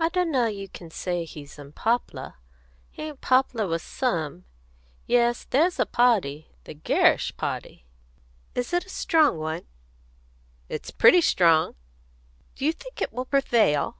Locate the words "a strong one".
8.86-9.68